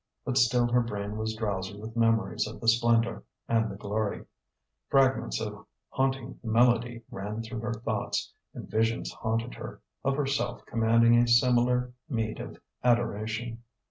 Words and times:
But 0.25 0.35
still 0.35 0.65
her 0.67 0.81
brain 0.81 1.15
was 1.15 1.35
drowsy 1.35 1.79
with 1.79 1.95
memories 1.95 2.47
of 2.47 2.59
the 2.59 2.67
splendour 2.67 3.23
and 3.47 3.69
the 3.69 3.75
glory; 3.75 4.25
fragments 4.89 5.39
of 5.39 5.67
haunting 5.89 6.39
melody 6.41 7.03
ran 7.11 7.43
through 7.43 7.59
her 7.59 7.73
thoughts; 7.75 8.33
and 8.51 8.67
visions 8.67 9.11
haunted 9.11 9.53
her, 9.53 9.79
of 10.03 10.15
herself 10.17 10.65
commanding 10.65 11.17
a 11.19 11.27
similar 11.27 11.93
meed 12.09 12.39
of 12.39 12.57
adoration.... 12.83 13.59